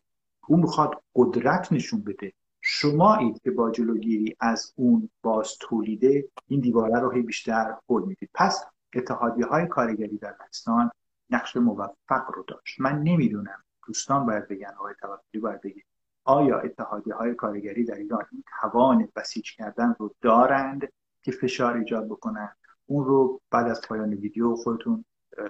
[0.48, 2.32] اون می‌خواد قدرت نشون بده.
[2.64, 8.30] شمایید که با جلوگیری از اون باز تولیده این دیواره رو هی بیشتر پل می‌دید.
[8.34, 10.90] پس اتحادیه های کارگری در پاکستان
[11.30, 12.80] نقش موفق رو داشت.
[12.80, 13.64] من نمی‌دونم.
[13.86, 15.84] دوستان باید بگن آقای توکلی باید بگید
[16.24, 22.06] آیا اتحادیه های کارگری در ایران این توان بسیج کردن رو دارند که فشار ایجاد
[22.06, 25.04] بکنن؟ اون رو بعد از پایان ویدیو خودتون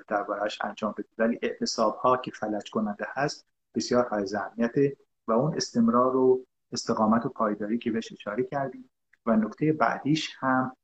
[0.09, 1.15] دربارهش انجام بدید.
[1.19, 4.27] ولی اعتصاب ها که فلج کننده هست بسیار های
[5.29, 8.91] و اون استمرار و استقامت و پایداری که بهش اشاره کردیم
[9.27, 10.77] و نکته بعدیش هم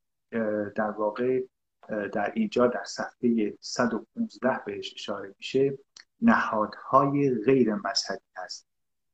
[0.77, 1.43] در واقع
[1.89, 5.79] در اینجا در صفحه 115 بهش اشاره میشه
[6.23, 8.67] نهادهای غیر مذهبی هست.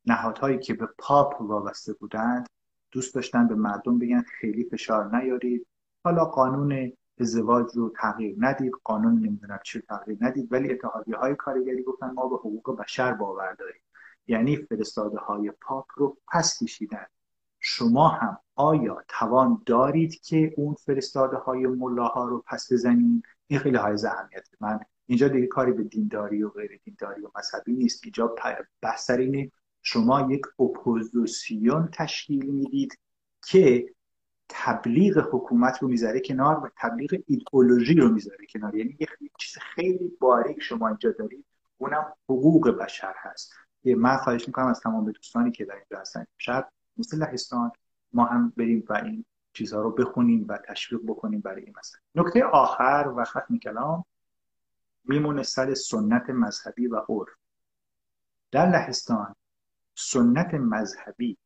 [0.05, 2.47] نهادهایی که به پاپ وابسته بودند
[2.91, 5.67] دوست داشتن به مردم بگن خیلی فشار نیارید.
[6.03, 11.83] حالا قانون ازدواج رو تغییر ندید قانون نمی‌دونم چی تغییر ندید ولی اتحادیه های کارگری
[11.83, 13.81] گفتن ما به حقوق بشر باور داریم.
[14.27, 17.05] یعنی فرستاده های پاپ رو پس کشیدن.
[17.59, 23.77] شما هم آیا توان دارید که اون فرستاده های ملاها رو پس بزنید؟ این خیلی
[23.77, 28.03] حائز اهمیت من اینجا دیگه کاری به دینداری و غیر دینداری و مذهبی نیست.
[28.03, 28.35] اینجا
[28.81, 29.51] بحث سر اینه.
[29.81, 32.99] شما یک اپوزیسیون تشکیل می‌دید
[33.47, 33.93] که
[34.49, 38.75] تبلیغ حکومت رو می‌ذاره کنار و تبلیغ ایدئولوژی رو می‌ذاره کنار.
[38.75, 39.07] یعنی یه
[39.39, 41.45] چیز خیلی باریک شما اینجا دارید.
[41.77, 43.53] اونم حقوق بشر هست.
[43.93, 47.71] من خواهش می‌کنم از تمام دوستانی که در اینجا هستن شب مثل لهستان
[48.13, 52.01] ما هم بریم و این چیزها رو بخونیم و تشویق بکنیم برای این مسئله.
[52.15, 54.05] نکته آخر و ختم کلام
[55.03, 57.29] میمونه سر سنت مذهبی و عرف.
[58.51, 59.35] در لهستان
[59.95, 61.37] سنت مذهبی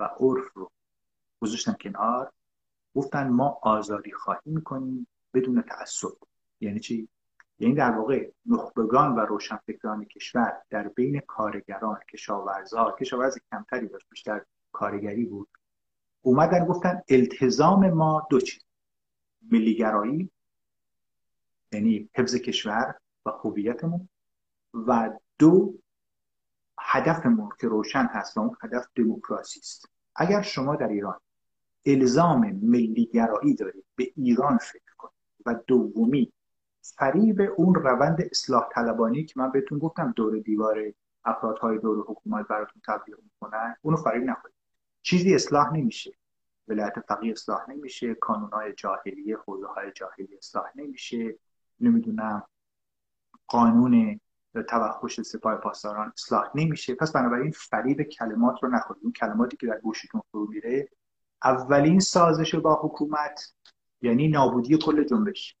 [0.00, 0.70] و عرف رو
[1.40, 2.32] گذاشتن کنار
[2.94, 6.16] گفتن ما آزادی خواهی می‌کنیم بدون تعصب.
[6.60, 7.08] یعنی چی؟
[7.64, 14.44] یعنی در واقع نخبگان و روشنفکران کشور در بین کارگران کشاورزها کشاورز کمتری داشت بیشتر
[14.72, 15.48] کارگری بود
[16.22, 18.64] اومدن گفتن التزام ما دو چیز
[19.50, 20.30] ملیگرایی
[21.72, 22.94] یعنی حفظ کشور
[23.26, 24.08] و هویتمون
[24.74, 25.74] و دو
[26.80, 29.88] هدفمون که روشن هست و اون هدف دموکراسی است.
[30.16, 31.20] اگر شما در ایران
[31.86, 35.14] الزام ملیگرایی دارید به ایران فکر کنید
[35.46, 36.32] و دومی
[36.84, 40.92] فریب اون روند اصلاح طلبانی که من بهتون گفتم دور دیوار
[41.24, 44.56] افرادهای دور حکومت براتون تبلیغ می‌کنن اونو فریب نخورید.
[45.02, 46.12] چیزی اصلاح نمیشه.
[46.68, 48.14] ولایت فقیه اصلاح نمیشه.
[48.14, 51.38] کانونهای جاهلیه حوزه های جاهلی اصلاح نمیشه.
[51.80, 52.42] نمی‌دونم
[53.46, 54.20] قانون
[54.68, 56.94] توحش سپاه پاسداران اصلاح نمیشه.
[56.94, 59.02] پس بنابراین فریب کلمات رو نخورید.
[59.02, 60.88] اون کلماتی که در گوشتون فرو میره
[61.44, 63.54] اولین سازش با حکومت
[64.02, 65.56] یعنی نابودی کل جنبش.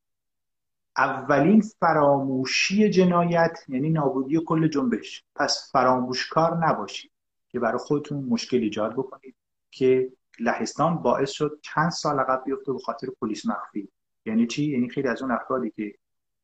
[0.96, 5.24] اولین فراموشی جنایت یعنی نابودی کل جنبش.
[5.36, 7.12] پس فراموشکار نباشید
[7.48, 9.36] که برای خودتون مشکل ایجاد بکنید
[9.70, 13.88] که لهستان باعث شد چند سال عقب بیفته به خاطر پلیس مخفی.
[14.26, 15.94] یعنی چی؟ یعنی خیلی از اون افرادی که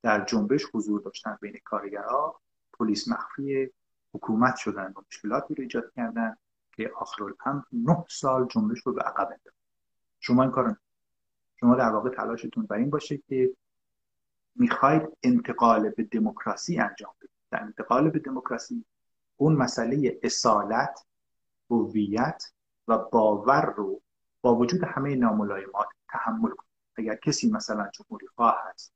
[0.03, 2.41] در جنبش حضور داشتن بین کارگرها
[2.73, 3.71] پلیس مخفی
[4.15, 6.37] حکومت شدن و مشکلاتی رو ایجاد کردن
[6.73, 9.57] که آخر هم نه سال جنبش رو به عقب انداخت.
[10.21, 10.77] شما این کار
[11.61, 13.51] شما در واقع تلاشتون بر این باشه که
[14.55, 17.31] می‌خواید انتقال به دموکراسی انجام بدید.
[17.51, 18.85] در انتقال به دموکراسی
[19.37, 21.05] اون مسئله اصالت
[21.71, 22.45] هویت
[22.89, 24.03] و باور رو
[24.43, 26.71] با وجود همه ناملایمات تحمل کنید.
[26.97, 28.93] اگر کسی مثلا جمهوری خواه هست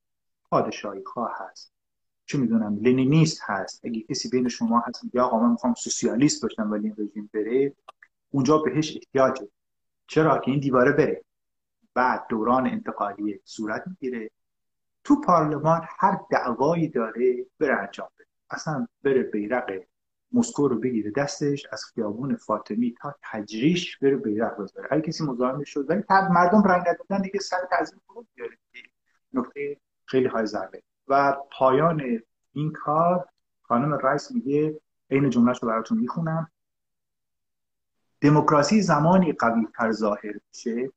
[0.51, 1.73] پادشاهی خواه هست
[2.27, 6.71] چه می‌دونم لنینیست هست اگه کسی بین شما هست یا آقا من می‌خوام سوسیالیست باشم
[6.71, 7.75] ولی این رژیم بره
[8.31, 9.49] اونجا بهش احتیاجه.
[10.07, 11.25] چرا که این دیواره بره؟
[11.95, 14.31] بعد دوران انتقالی صورت می‌گیره.
[15.05, 18.29] تو پارلمان هر دعوایی داره بره انجام بده.
[18.51, 19.73] اصلا بره بیرق
[20.33, 24.89] مسکو رو بگیره دستش از خیابون فاطمی تا تجریش بره بیرق بذاره.
[24.91, 28.59] هر کسی مزاحم شد ولی مردم رنگ ندادن دیگه سر تعظیم فرود بیاره
[29.33, 32.21] نقطه خیلی های ضربه و پایان
[32.53, 33.29] این کار
[33.63, 36.51] خانم رایس میگه عین جملهش رو براتون می‌خونم.
[38.21, 40.93] دموکراسی زمانی قوی تر ظاهر میشه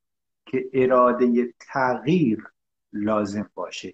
[0.45, 2.47] که اراده تغییر
[2.93, 3.93] لازم باشه.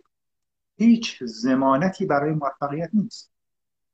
[0.76, 3.32] هیچ زمانتی برای موفقیت نیست.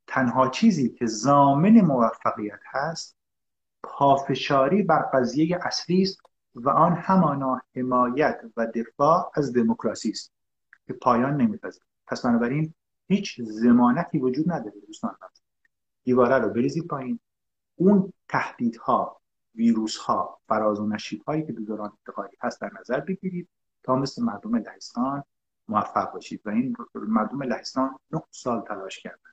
[0.07, 3.15] تنها چیزی که زامن موفقیت هست
[3.83, 6.19] پافشاری بر قضیه اصلی است
[6.55, 10.31] و آن همانا حمایت و دفاع از دموکراسی است
[10.87, 11.85] که پایان نمیپذیرد.
[12.07, 12.73] پس بنابراین
[13.07, 15.15] هیچ زمانتی وجود نداره دوستان.
[16.03, 17.19] دیواره رو بریزید پایین.
[17.75, 19.21] اون تهدیدها
[19.55, 23.49] ویروس ها فراز و نشیب هایی که دو دوران انتقالی هست در نظر بگیرید.
[23.83, 25.23] تا مثل مردم لهستان
[25.67, 26.41] موفق باشید.
[26.45, 29.29] و این مردم لهستان 9 سال تلاش کردن.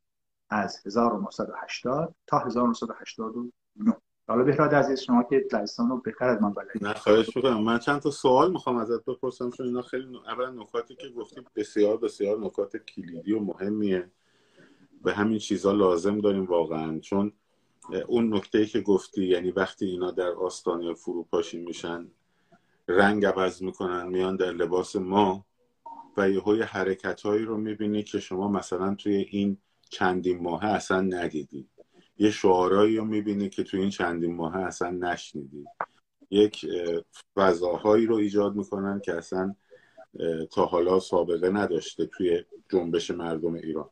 [0.51, 3.97] از 1980 تا 1989
[4.29, 6.85] حالا بهراد عزیز شما که لهستان رو بهتر از من بلدید.
[6.85, 7.63] نه خواهش می‌کنم.
[7.63, 11.97] من چند تا سوال می‌خوام ازت بپرسم چون اینا خیلی اولا نکاتی که گفتیم بسیار
[11.97, 14.11] بسیار نکات کلیدی و مهمیه.
[15.05, 16.99] به همین چیزها لازم داریم واقعا.
[16.99, 17.33] چون
[18.07, 22.11] اون نکته که گفتی یعنی وقتی اینا در آستانه فروپاشی میشن
[22.89, 25.47] رنگ عوض می‌کنن میان در لباس ما
[26.17, 29.59] و یه حرکت هایی رو می‌بینی که شما مثلا توی این
[29.91, 31.69] چندین ماه اصلا ندیدی.
[32.19, 35.65] یه شعارهایی رو می‌بینی که توی این چندین ماه اصلا نشنیدی.
[36.31, 36.67] یک
[37.37, 39.55] فضاهایی رو ایجاد می‌کنن که اصلا
[40.51, 43.91] تا حالا سابقه نداشته توی جنبش مردم ایران.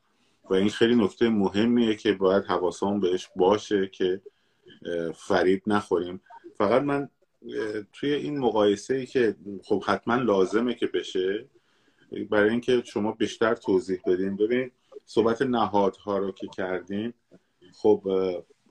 [0.50, 4.22] و این خیلی نکته مهمیه که باید حواسمون بهش باشه که
[5.14, 6.20] فریب نخوریم.
[6.58, 7.08] فقط من
[7.92, 11.48] توی این مقایسه ای که خب حتما لازمه که بشه
[12.30, 14.36] برای اینکه شما بیشتر توضیح بدین.
[14.36, 14.70] ببین
[15.04, 17.14] صحبت نهادها رو که کردیم
[17.72, 18.02] خب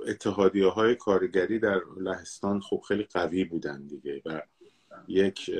[0.07, 4.41] اتحادیه های کارگری در لهستان خب خیلی قوی بودن دیگه و
[5.07, 5.51] یک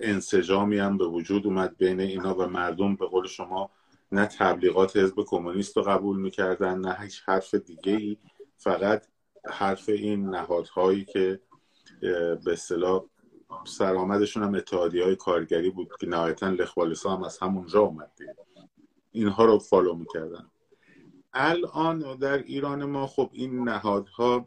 [0.00, 2.96] انسجامی هم به وجود اومد بین اینا و مردم.
[2.96, 3.70] به قول شما
[4.12, 8.16] نه تبلیغات حزب کمونیست رو قبول می‌کردن نه هیچ حرف دیگه ای
[8.56, 9.06] فقط
[9.50, 11.40] حرف این نهادهایی که
[12.00, 13.04] به اصطلاح
[13.64, 18.10] سرآمدشون هم اتحادی های کارگری بود که نهایتا لخوالسا هم از همونجا اومد
[19.12, 20.50] اینها رو فالو می‌کردن.
[21.32, 24.46] الان در ایران ما خب این نهادها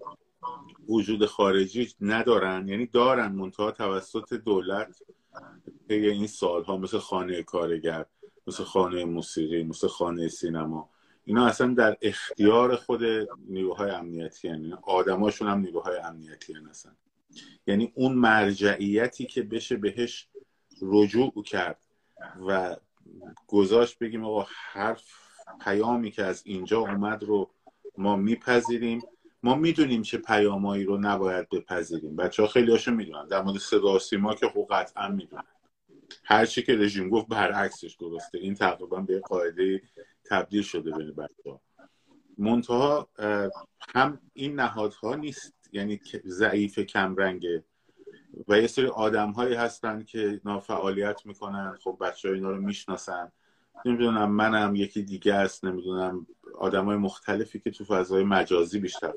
[0.90, 5.02] وجود خارجی ندارن یعنی دارن منتها توسط دولت
[5.88, 8.06] طی این سالها مثل خانه کارگر
[8.48, 10.90] مثل خانه موسیقی مثل خانه سینما.
[11.26, 13.04] اینا اصلا در اختیار خود
[13.48, 16.96] نیروهای امنیتی یعنی آدماشون هم نیروهای امنیتی هستن.
[17.68, 20.28] یعنی اون مرجعیتی که بشه بهش
[20.82, 21.80] رجوع کرد
[22.48, 22.76] و
[23.48, 25.04] گذاشت بگیم آقا حرف
[25.62, 27.50] پیامی که از اینجا اومد رو
[27.98, 29.02] ما میپذیریم.
[29.44, 32.16] ما می‌دونیم چه پیامایی رو نباید بپذیریم.
[32.16, 33.28] بچه ها خیلی هاشو می‌دونن.
[33.28, 35.44] در مورد صدا سیما که خب قطعا می‌دونن.
[36.24, 38.38] هر چی که رژیم گفت برعکسش درسته.
[38.38, 39.82] این تقریبا به قاعده
[40.26, 41.62] تبدیل شده بین بچه ها
[42.38, 43.10] منتها
[43.96, 45.59] هم این نهادها نیست.
[45.72, 47.64] یعنی ضعیف کمرنگه
[48.48, 52.62] و یه سری آدم هایی هستن که اینا فعالیت می‌کنن خب بچه ها اینا رو
[52.62, 53.32] می‌شناسن.
[53.86, 56.28] نمی‌دونم منم یکی دیگه است نمی‌دونم
[56.58, 59.14] آدم های مختلفی که تو فضای مجازی بیشتر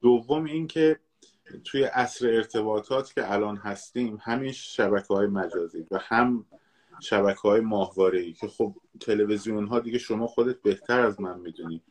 [0.00, 1.00] دوم اینکه
[1.64, 6.46] توی عصر ارتباطات که الان هستیم همین شبکه های مجازی و هم
[7.00, 11.82] شبکه های که خب تلویزیون ها دیگه شما خودت بهتر از من می‌دونی.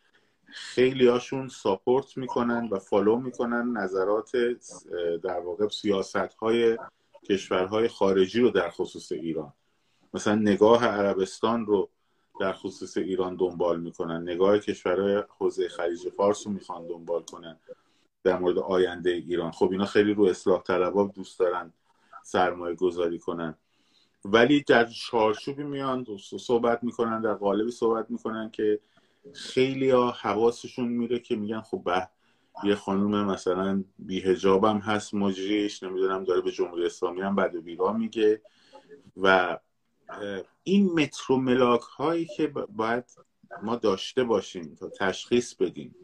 [0.54, 4.32] خیلی هاشون ساپورت می‌کنن و فالو می‌کنن نظرات
[5.24, 6.78] در واقع سیاست های
[7.30, 9.54] کشورهای خارجی رو در خصوص ایران.
[10.14, 11.90] مثلا نگاه عربستان رو
[12.40, 14.22] در خصوص ایران دنبال می‌کنن.
[14.22, 17.58] نگاه کشورهای حوزه خلیج فارس رو می‌خوان دنبال کنن
[18.24, 19.52] در مورد آینده ایران.
[19.52, 21.74] خب اینا خیلی رو اصلاح طلبا دوست دارن
[22.24, 23.56] سرمایه گذاری کنن.
[24.26, 26.06] ولی در چارچوبی میان
[26.40, 28.80] صحبت می‌کنن در قالبی صحبت می‌کنن که
[29.34, 32.10] خیلی ها حواسشون میره که میگن خب به
[32.64, 37.94] یه خانوم مثلا بیهجابم هست مجریش نمی‌دونم داره به جمهوری اسلامی هم بد و بیرا
[37.94, 38.42] میگه.
[39.18, 39.58] و
[40.64, 43.06] این مترو ملاک هایی که باید
[43.64, 45.96] ما داشته باشیم تا تشخیص بدیم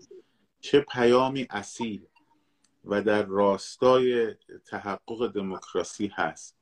[0.60, 2.06] چه پیامی اصیل
[2.86, 6.58] و در راستای تحقق دموکراسی هست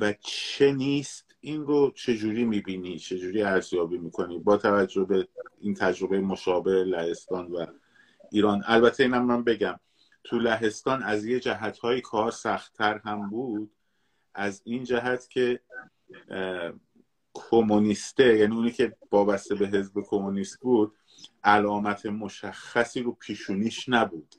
[0.00, 5.28] و چه نیست این رو چجوری می‌بینی؟ چجوری ارزیابی می‌کنی؟ با توجه به
[5.60, 7.66] این تجربه مشابه لهستان و
[8.32, 8.62] ایران.
[8.66, 9.80] البته اینم من بگم
[10.24, 13.70] تو لهستان از یه جهت های کار سختتر هم بود.
[14.34, 15.60] از این جهت که
[17.34, 20.92] کمونیسته یعنی اونی که وابسته به حزب کمونیست بود
[21.44, 24.34] علامت مشخصی رو پیشونیش نبود.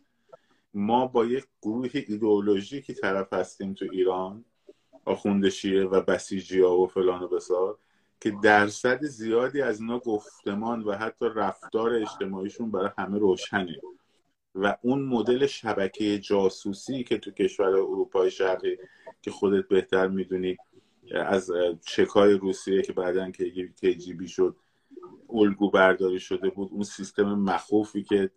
[0.73, 4.45] ما با یک گروه ایدئولوژیکی طرف هستیم تو ایران.
[5.05, 7.77] آخوندشیه و بسیجی ها و فلان و بسار
[8.21, 13.79] که درصد زیادی از اینا گفتمان و حتی رفتار اجتماعیشون برای همه روشنه.
[14.55, 18.77] و اون مدل شبکه جاسوسی که تو کشور اروپای شرقی
[19.21, 20.57] که خودت بهتر می‌دونی
[21.11, 21.51] از
[21.85, 23.31] چکای روسیه که بعدا
[23.81, 24.55] جیبی شد
[25.29, 28.29] الگو برداری شده بود اون سیستم مخوفی که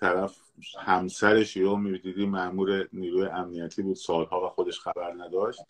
[0.00, 0.36] طرف
[0.78, 5.60] همسرش یا می‌دیدی معمور نیروی امنیتی بود سالها و خودش خبر نداشت.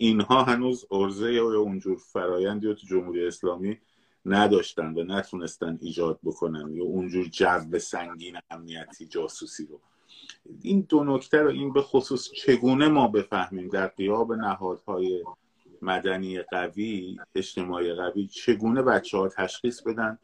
[0.00, 3.78] اینها هنوز ارزه یا اونجور فرایندی رو تو جمهوری اسلامی
[4.26, 9.80] نداشتن و نتونستن ایجاد بکنن یا اونجور جو سنگین امنیتی جاسوسی رو.
[10.62, 15.24] این دو نکته رو این به خصوص چگونه ما بفهمیم در قیاب نهادهای
[15.82, 20.18] مدنی قوی اجتماعی قوی چگونه بچه ها تشخیص بدن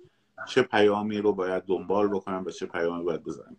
[0.49, 3.57] چه پیامی رو باید دنبال بکنن و چه پیامی باید کنار؟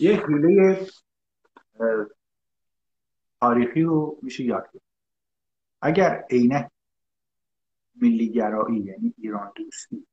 [0.00, 0.86] یه حیله
[3.40, 4.86] تاریخی رو میشه یاد گرفت.
[5.82, 6.70] اگر عینک
[8.02, 10.06] ملیگرایی یعنی ایران دوستی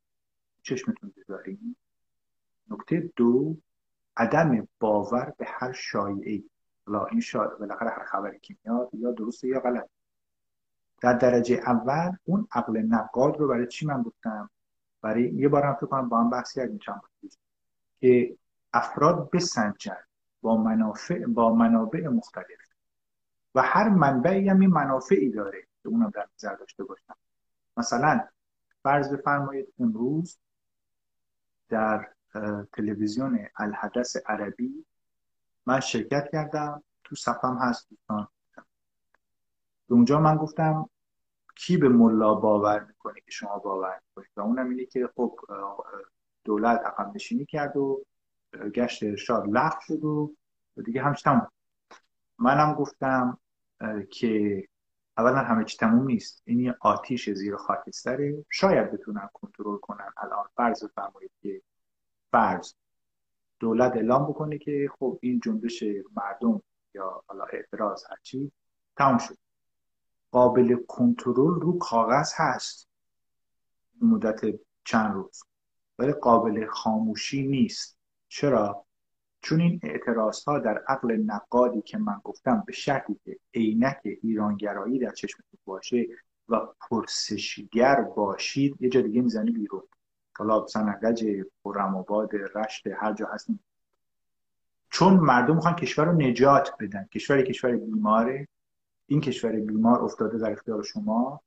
[0.61, 1.75] چشمتون بذاریم
[2.69, 3.57] نکته دو
[4.17, 6.43] عدم باور به هر شایعه
[6.85, 9.89] حالا این شاید بالاخره هر خبری که میاد یا درسته یا غلط
[11.01, 14.49] در درجه اول اون عقل نقاد رو برای چی من گفتم؟
[15.01, 17.01] برای یه بارم فکر کنم با هم بحث کردیم چند
[17.99, 18.37] که
[18.73, 19.97] افراد بسنجن
[20.41, 22.66] با منافع با منابع مختلف.
[23.55, 27.15] و هر منبعی هم این منافعی داره که اونم در نظر داشته باشم
[27.77, 28.27] مثلا
[28.83, 30.39] فرض بفرمایید امروز
[31.69, 32.07] در
[32.73, 34.85] تلویزیون الحدث عربی
[35.65, 38.27] من شرکت کردم تو صفم هست دوستان.
[39.89, 40.89] اونجا من گفتم
[41.55, 45.39] کی به ملا باور می‌کنه که شما باور می‌کنید؟ و اونم اینه که خب
[46.43, 48.05] دولت عقب نشینی کرد و
[48.73, 50.35] گشت ارشاد لغو شد و
[50.85, 51.51] دیگه همش تموم.
[52.39, 53.37] منم گفتم
[54.11, 54.63] که
[55.17, 56.41] اولا همه چی تموم نیست.
[56.45, 58.45] این آتیش زیر خاکستره.
[58.49, 60.13] شاید بتونن کنترل کنن.
[60.17, 61.61] الان فرض فرمایید که
[62.31, 62.73] فرض
[63.59, 65.83] دولت اعلام بکنه که خب این جنبش
[66.15, 66.61] مردم
[66.93, 68.51] یا حالا اعتراض هرچی
[68.97, 69.37] تموم شد.
[70.31, 72.89] قابل کنترل رو کاغذ هست.
[74.01, 75.43] مدت چند روز.
[75.99, 77.97] ولی قابل خاموشی نیست.
[78.27, 78.86] چرا؟
[79.47, 84.99] چون این اعتراض ها در عقل نقادی که من گفتم به شرطی که عینک ایرانگرایی
[84.99, 86.05] در چشمتون باشه
[86.49, 89.83] و پرسشگر باشید یه جا دیگه می‌زنی بیرون.
[90.37, 91.25] حالا سنگج
[91.95, 93.59] آباد رشت هر جا هستیم
[94.89, 97.07] چون مردم می‌خوان کشور رو نجات بدن.
[97.13, 98.47] کشور کشور بیماره.
[99.07, 101.41] این کشور بیمار افتاده در اختیار شما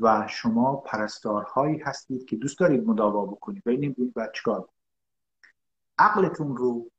[0.00, 3.62] و شما پرستارهایی هستید که دوست دارید مداوا بکنید.
[3.66, 4.68] و این باید چیکار
[5.98, 6.90] عقلتون رو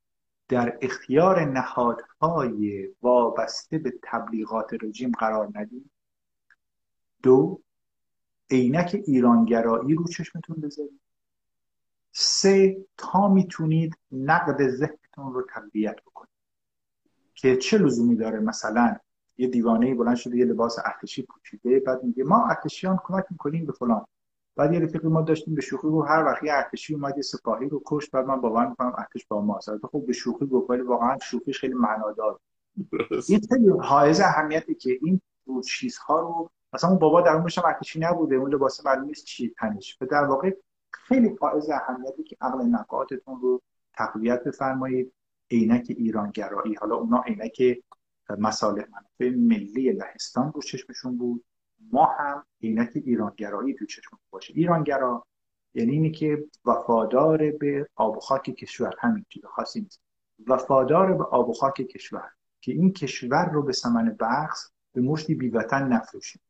[0.47, 5.89] در اختیار نهادهای وابسته به تبلیغات رژیم قرار ندید
[7.23, 7.61] دو
[8.49, 10.99] عینک ایرانگرایی رو چشمتون بذارید.
[12.11, 16.29] سه تا می‌تونید نقد ذهنتون رو تقویت بکنید.
[17.35, 18.95] که چه لزومی داره؟ مثلا
[19.37, 23.71] یه دیوانه بلند شده یه لباس ارتشی پوشیده بعد میگه ما ارتشیان کمک می‌کنیم به
[23.71, 24.05] فلان.
[24.55, 27.69] بعد یه رفیقی ما داشتیم به شوخی و هر وقت یه ارتشی اومد یه سپاهی
[27.69, 30.81] رو کشت بعد من باور می‌کنم ارتش با ما تو خب به شوخی گفت ولی
[30.81, 32.39] واقعا شوخیش خیلی معنادار
[33.29, 35.21] این خیلی حائز اهمیتی که این
[35.65, 39.97] چیزها رو مثلا اون بابا در اون ارتشی نبوده اون لباس معلوم نیست چی تنش.
[40.01, 40.51] و در واقع
[40.91, 43.61] خیلی حائز اهمیتی که عقل نقاطتون رو
[43.93, 45.13] تقویت بفرمایید.
[45.51, 47.83] عینک ایرانگرایی حالا اونا عینک
[48.37, 51.45] مسائل منافع ملی لهستان رو چشمشون بود.
[51.91, 54.53] ما هم عینک ایرانگرایی تو چشمون باشه.
[54.53, 55.25] ایرانگرا
[55.73, 60.01] یعنی اینی که وفادار به آب و خاک کشور همین چیز خاصی نیست.
[60.47, 62.31] وفادار به آب و خاک کشور
[62.61, 66.41] که این کشور رو به سمن بخص به مشتی بیوطن نفروشیم.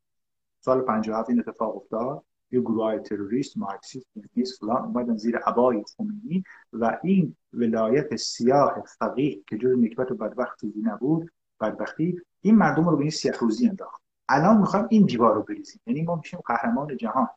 [0.59, 2.23] سال 57 این اتفاق افتاد.
[2.53, 8.83] یه گروه های تروریست مارکسیست نیست فلان اومدن زیر عبای خمینی و این ولایت سیاه
[8.99, 11.31] فقیه که جز نکبت و بدبختی نبود
[11.61, 14.02] بدبختی این مردم رو به این سیاه روزی انداخت.
[14.29, 15.81] الان می‌خوایم این دیوار رو بریزیم.
[15.87, 17.27] یعنی ما میشیم قهرمان جهان.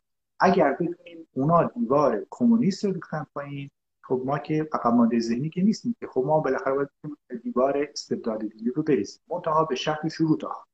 [0.41, 3.71] اگر بتونیم اونا دیوار کمونیست رو بکنن پایین
[4.03, 6.07] خب ما که عقب ذهنی که نیستیم که.
[6.07, 6.89] خب ما بالاخره باید
[7.43, 9.23] دیوار استبداد دیگه رو بریزیم.
[9.31, 10.67] منتها به شرط شروط ها.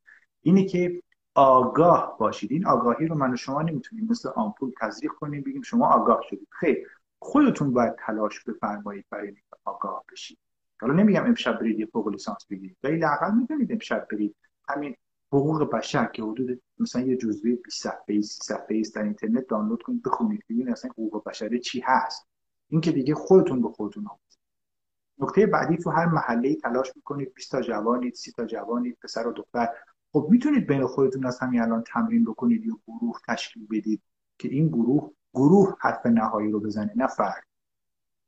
[0.43, 1.03] اینه که
[1.35, 2.53] آگاه باشید.
[2.53, 6.49] این آگاهی رو من و شما نمی‌تونیم مثل آمپول تزریق کنیم بگیم شما آگاه شدید.
[6.51, 6.89] خیر.
[7.19, 10.39] خودتون باید تلاش بفرمایید برای اینکه آگاه بشید.
[10.81, 12.77] حالا نمیگم امشب برید یه فوق لیسانس بگیرید.
[12.83, 14.37] ولی لاقل می‌تونید امشب برید.
[14.69, 14.97] همین
[15.33, 19.83] حقوق بشر که حدود مثلا یه جزوه 20 صفحه‌ای 30 صفحه‌ای است در اینترنت دانلود
[19.83, 22.27] کنید بخونید ببینید اصلا حقوق بشر چی هست.
[22.69, 24.39] این که دیگه خودتون به خودتون آموزید
[25.19, 29.33] نکته بعدی تو هر محله تلاش می‌کنید 20 تا جوانید 30 تا جوانید پسر و
[29.33, 29.69] دختر.
[30.13, 34.03] خب می‌تونید بین خودتون از همین الان تمرین بکنید یا گروه تشکیل بدید
[34.39, 37.45] که این گروه گروه حرف نهایی رو بزنه نه فرد.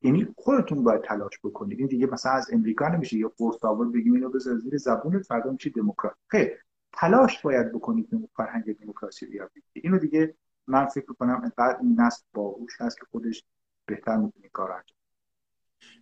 [0.03, 1.79] یعنی خودتون باید تلاش بکنید.
[1.79, 3.17] این دیگه مثلا از امریکا نمیشه.
[3.17, 3.57] یه قرص
[3.95, 6.15] بگیم اینو بذار زیر زبونت فردا میشه دموکرات.
[6.29, 6.65] خیر.
[6.97, 10.35] تلاش باید بکنید که فرهنگ دموکراسی بیابید اینو دیگه
[10.67, 13.45] من فکر کنم انقدر این نسل باهوش هست که خودش
[13.87, 14.97] بهتر می‌تونه کار انجام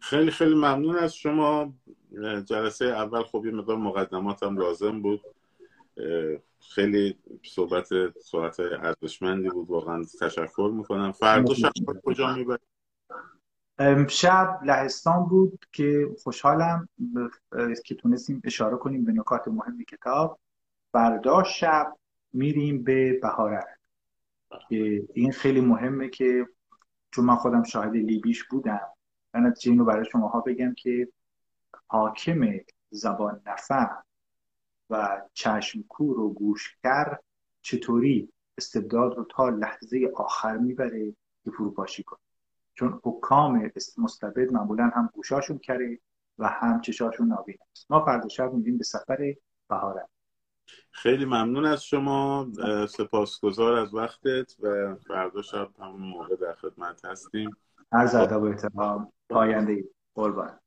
[0.01, 1.75] خیلی خیلی ممنون از شما.
[2.45, 5.21] جلسه اول خب یه مقدار مقدمات هم لازم بود.
[6.61, 7.89] خیلی صحبت
[8.21, 9.71] صحبت ارزشمندی بود.
[9.71, 11.13] واقعا تشکر می‌کنم.
[11.13, 11.73] فردا شب
[12.05, 12.61] کجا می‌برید؟
[13.79, 16.89] امشب لهستان بود که خوشحالم
[17.85, 20.39] که تونستیم اشاره کنیم به نکات مهم کتاب.
[20.93, 21.97] فردا شب
[22.33, 23.65] میریم به بهارک
[24.69, 26.47] که این خیلی مهمه که
[27.11, 28.81] چون من خودم شاهد لیبیش بودم
[29.35, 31.09] من اینو برای شماها بگم که
[31.87, 34.05] حاکم زبان نفهم
[34.91, 37.17] و چشم کور و گوشکر
[37.63, 38.29] چطوری
[38.59, 41.15] استبداد رو تا لحظه آخر می‌بره
[41.45, 42.19] که فروپاشی کنه.
[42.75, 45.99] چون حکام مستبد معمولا هم گوشاشون کره
[46.39, 47.59] و هم چشاشون نابین
[47.91, 49.35] ما فردا شب میریم به سفر
[49.69, 50.09] بهارت.
[50.91, 52.49] خیلی ممنون از شما
[52.89, 57.51] سپاسگزار از وقتت و فردا شب همون موقع در خدمت هستیم.
[57.93, 59.85] از ادب و احترام پاینده
[60.15, 60.59] قربان.